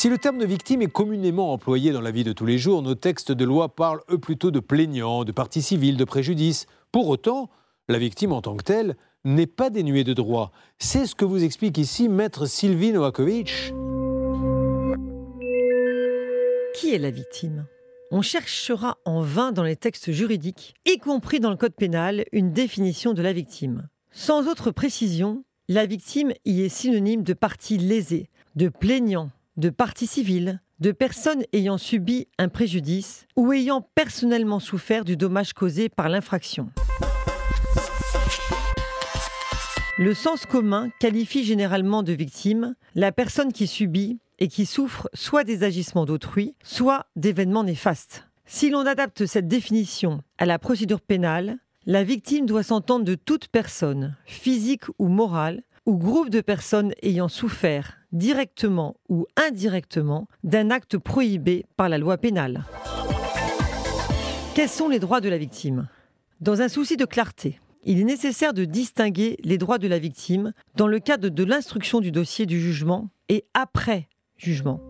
[0.00, 2.80] Si le terme de victime est communément employé dans la vie de tous les jours,
[2.80, 6.64] nos textes de loi parlent eux plutôt de plaignants, de partie civile, de préjudice.
[6.90, 7.50] Pour autant,
[7.86, 10.52] la victime en tant que telle n'est pas dénuée de droits.
[10.78, 13.74] C'est ce que vous explique ici maître Sylvie Novakovic.
[16.76, 17.66] Qui est la victime?
[18.10, 22.54] On cherchera en vain dans les textes juridiques, y compris dans le code pénal, une
[22.54, 23.90] définition de la victime.
[24.12, 30.06] Sans autre précision, la victime y est synonyme de partie lésée, de plaignant, de partie
[30.06, 36.08] civile, de personnes ayant subi un préjudice ou ayant personnellement souffert du dommage causé par
[36.08, 36.70] l'infraction.
[39.98, 45.44] Le sens commun qualifie généralement de victime la personne qui subit et qui souffre soit
[45.44, 48.26] des agissements d'autrui, soit d'événements néfastes.
[48.46, 53.48] Si l'on adapte cette définition à la procédure pénale, la victime doit s'entendre de toute
[53.48, 60.96] personne, physique ou morale, ou groupe de personnes ayant souffert directement ou indirectement d'un acte
[60.98, 62.64] prohibé par la loi pénale.
[64.54, 65.88] Quels sont les droits de la victime?
[66.40, 70.52] Dans un souci de clarté, il est nécessaire de distinguer les droits de la victime
[70.76, 74.80] dans le cadre de l'instruction du dossier du jugement et après jugement.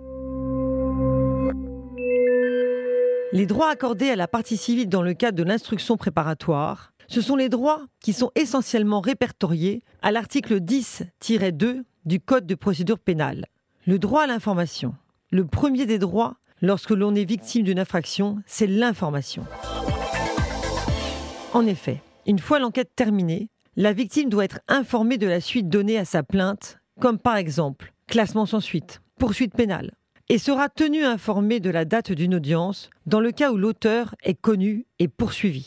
[3.32, 7.36] Les droits accordés à la partie civile dans le cadre de l'instruction préparatoire, ce sont
[7.36, 13.46] les droits qui sont essentiellement répertoriés à l'article 10-2 du Code de procédure pénale.
[13.86, 14.96] Le droit à l'information.
[15.30, 19.44] Le premier des droits, lorsque l'on est victime d'une infraction, c'est l'information.
[21.52, 25.98] En effet, une fois l'enquête terminée, la victime doit être informée de la suite donnée
[25.98, 29.92] à sa plainte, comme par exemple classement sans suite, poursuite pénale,
[30.30, 34.40] et sera tenue informée de la date d'une audience dans le cas où l'auteur est
[34.40, 35.66] connu et poursuivi.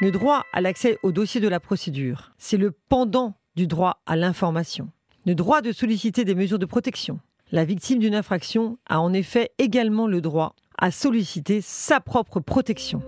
[0.00, 4.16] Le droit à l'accès au dossier de la procédure, c'est le pendant du droit à
[4.16, 4.90] l'information.
[5.26, 7.20] Le droit de solliciter des mesures de protection.
[7.52, 13.02] La victime d'une infraction a en effet également le droit à solliciter sa propre protection.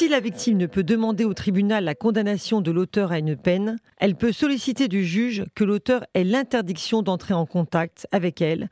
[0.00, 3.76] Si la victime ne peut demander au tribunal la condamnation de l'auteur à une peine,
[3.98, 8.70] elle peut solliciter du juge que l'auteur ait l'interdiction d'entrer en contact avec elle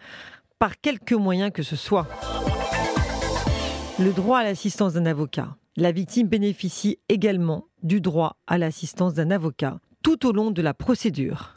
[0.58, 2.08] par quelque moyen que ce soit.
[3.98, 5.54] Le droit à l'assistance d'un avocat.
[5.76, 10.72] La victime bénéficie également du droit à l'assistance d'un avocat tout au long de la
[10.72, 11.52] procédure.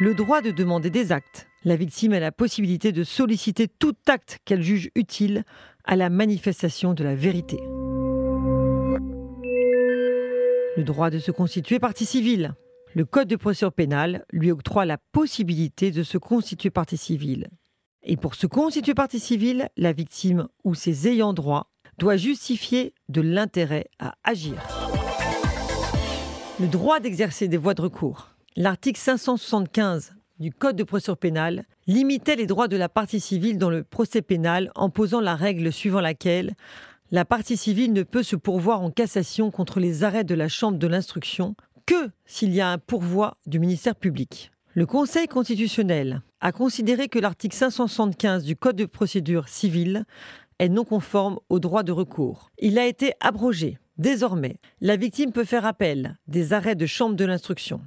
[0.00, 1.46] Le droit de demander des actes.
[1.68, 5.44] La victime a la possibilité de solliciter tout acte qu'elle juge utile
[5.84, 7.58] à la manifestation de la vérité.
[10.78, 12.54] Le droit de se constituer partie civile.
[12.94, 17.48] Le Code de procédure pénale lui octroie la possibilité de se constituer partie civile.
[18.02, 23.20] Et pour se constituer partie civile, la victime ou ses ayants droit doit justifier de
[23.20, 24.54] l'intérêt à agir.
[26.58, 28.30] Le droit d'exercer des voies de recours.
[28.56, 33.70] L'article 575 du Code de procédure pénale limitait les droits de la partie civile dans
[33.70, 36.54] le procès pénal en posant la règle suivant laquelle
[37.10, 40.78] la partie civile ne peut se pourvoir en cassation contre les arrêts de la Chambre
[40.78, 41.54] de l'instruction
[41.86, 44.50] que s'il y a un pourvoi du ministère public.
[44.74, 50.04] Le Conseil constitutionnel a considéré que l'article 575 du Code de procédure civile
[50.58, 52.50] est non conforme au droit de recours.
[52.58, 53.78] Il a été abrogé.
[53.96, 57.80] Désormais, la victime peut faire appel des arrêts de chambre de l'instruction.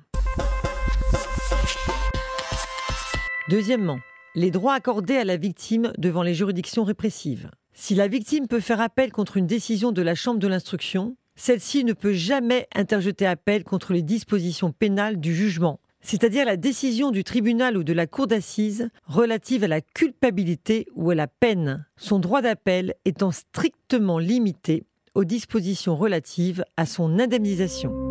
[3.52, 4.00] Deuxièmement,
[4.34, 7.52] les droits accordés à la victime devant les juridictions répressives.
[7.74, 11.84] Si la victime peut faire appel contre une décision de la chambre de l'instruction, celle-ci
[11.84, 17.26] ne peut jamais interjeter appel contre les dispositions pénales du jugement, c'est-à-dire la décision du
[17.26, 22.20] tribunal ou de la cour d'assises relative à la culpabilité ou à la peine, son
[22.20, 28.11] droit d'appel étant strictement limité aux dispositions relatives à son indemnisation.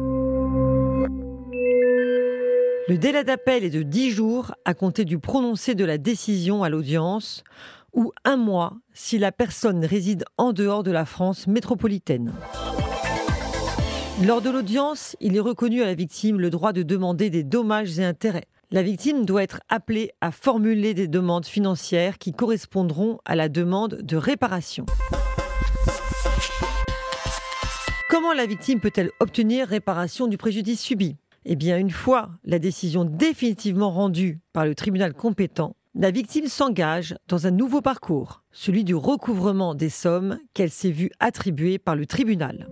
[2.90, 6.68] Le délai d'appel est de 10 jours à compter du prononcé de la décision à
[6.68, 7.44] l'audience
[7.92, 12.32] ou un mois si la personne réside en dehors de la France métropolitaine.
[14.24, 17.96] Lors de l'audience, il est reconnu à la victime le droit de demander des dommages
[18.00, 18.48] et intérêts.
[18.72, 24.00] La victime doit être appelée à formuler des demandes financières qui correspondront à la demande
[24.02, 24.84] de réparation.
[28.08, 31.14] Comment la victime peut-elle obtenir réparation du préjudice subi?
[31.46, 37.16] Eh bien, une fois la décision définitivement rendue par le tribunal compétent, la victime s'engage
[37.28, 42.04] dans un nouveau parcours, celui du recouvrement des sommes qu'elle s'est vue attribuer par le
[42.04, 42.68] tribunal.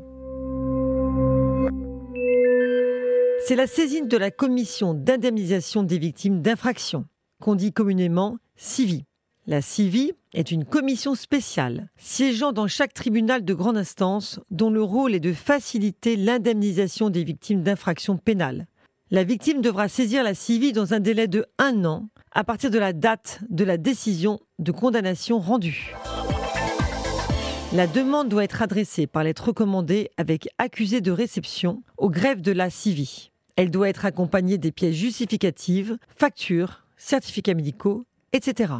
[3.46, 7.06] C'est la saisine de la commission d'indemnisation des victimes d'infractions,
[7.40, 9.07] qu'on dit communément CIVI.
[9.50, 14.82] La CIVI est une commission spéciale siégeant dans chaque tribunal de grande instance dont le
[14.82, 18.66] rôle est de faciliter l'indemnisation des victimes d'infractions pénales.
[19.10, 22.78] La victime devra saisir la CIVI dans un délai de un an à partir de
[22.78, 25.94] la date de la décision de condamnation rendue.
[27.72, 32.52] La demande doit être adressée par lettre recommandée avec accusé de réception au greffe de
[32.52, 33.30] la CIVI.
[33.56, 38.04] Elle doit être accompagnée des pièces justificatives, factures, certificats médicaux,
[38.34, 38.74] etc.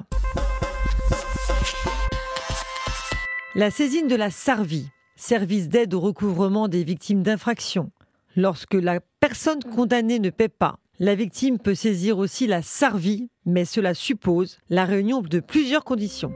[3.58, 7.90] La saisine de la SARVI, service d'aide au recouvrement des victimes d'infractions.
[8.36, 13.64] Lorsque la personne condamnée ne paie pas, la victime peut saisir aussi la SARVI, mais
[13.64, 16.32] cela suppose la réunion de plusieurs conditions.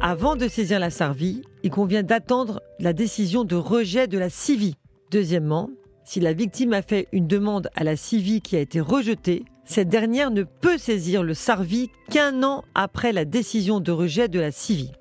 [0.00, 4.74] Avant de saisir la SARVI, il convient d'attendre la décision de rejet de la CIVI.
[5.12, 5.70] Deuxièmement,
[6.02, 9.88] si la victime a fait une demande à la CIVI qui a été rejetée, cette
[9.88, 14.52] dernière ne peut saisir le SARVI qu'un an après la décision de rejet de la
[14.52, 14.92] CIVI.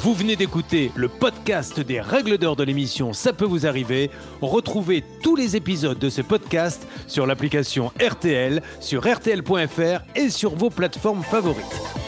[0.00, 4.10] Vous venez d'écouter le podcast des règles d'or de l'émission Ça peut vous arriver.
[4.42, 10.68] Retrouvez tous les épisodes de ce podcast sur l'application RTL, sur rtl.fr et sur vos
[10.68, 12.03] plateformes favorites.